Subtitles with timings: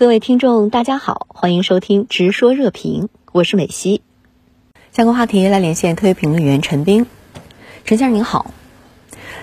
[0.00, 4.00] 各位听众，大家好，欢迎收听《直说热评》，我是美西。
[4.92, 7.04] 相关话题来连线特约评论员陈斌。
[7.84, 8.50] 陈先生您好，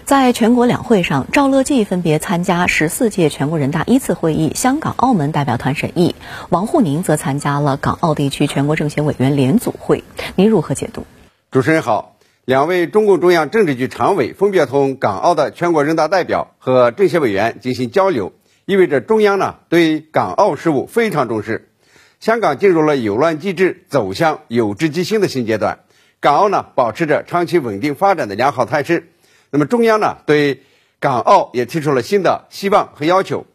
[0.04, 6.16] 在全国两会上，赵乐际分别参加十四届全国人大一次会议香港、澳门代表团审议，
[6.50, 10.04] 王沪宁则参加了港澳地区全国政协委员联组会，
[10.36, 11.06] 您如何解读？
[11.52, 12.16] 主持人好，
[12.46, 18.34] 两位中共中央政治局常委分别同港澳的全国人大代表和政协委员进行交流。
[18.68, 21.70] 意味着中央呢对港澳事务非常重视，
[22.20, 25.80] 香港进入了有乱机制走向有志即兴的新阶段，
[26.20, 29.10] 港澳呢保持着长期稳定发展的良好态势。
[29.52, 30.64] 那么中央呢对
[31.00, 33.46] 港澳也提出了新的希望和要求。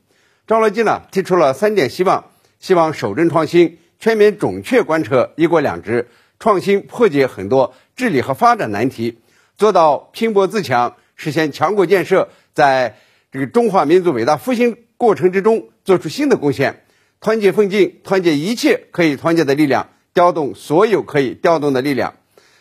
[0.47, 6.09] 赵乐际呢提出了三点希望：希望守正创新，全面准确贯彻一国两制，
[6.39, 9.19] 创新破解很多治理和发展难题，
[9.59, 12.97] 做到拼搏自强，实现强国建设，在
[13.31, 14.79] 这个中华民族伟大复兴。
[15.03, 16.85] 过程之中做出新的贡献，
[17.19, 22.15] 团结奋进，团结一切可以团结的力量，调动所有可以调动的力量。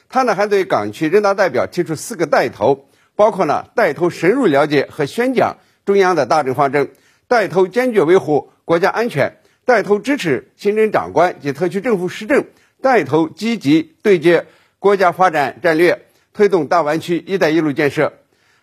[0.10, 6.90] 他呢还对港区人大代表提出四个带头，包括呢带头深入了解和宣讲中央的大政方针，
[7.28, 12.46] 带头坚决维护国家安全，带头支持行政长官及特区政府施政，
[12.82, 14.48] 带头积极对接
[14.80, 18.14] 国家发展战略，推动大湾区“一带一路”建设。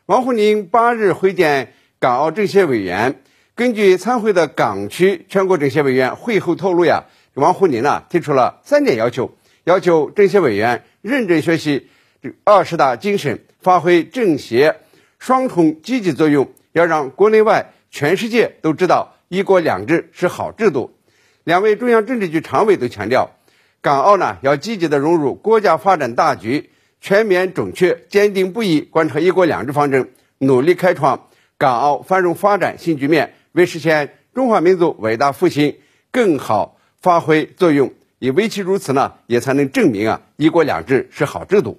[0.07, 3.21] 王沪宁八日会见港澳政协委员。
[3.59, 9.33] 根据参会的港区全国政协委员会后透露呀，王沪宁呢提出了三点要求：
[9.65, 11.89] 要求政协委员认真学习
[12.23, 14.77] 这二十大精神，发挥政协
[15.19, 20.95] 双重积极作用，要让国内外全世界都知道一国两制是好制度。
[21.43, 23.33] 两位中央政治局常委都强调，
[23.81, 26.71] 港澳呢要积极的融入国家发展大局，
[27.01, 31.27] 全面准确、坚定不移贯彻一国两制方针，努力开创
[31.59, 33.35] 港澳繁荣发展新局面。
[33.53, 35.77] 为实现中华民族伟大复兴
[36.11, 41.79] 更好发挥作用，也唯其如此呢，也才能证明啊，一国两制是好制度。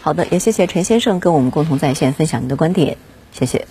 [0.00, 2.96] 好的，也谢谢陈先生跟我们共同在线分享您的观点，
[3.32, 3.66] 谢谢。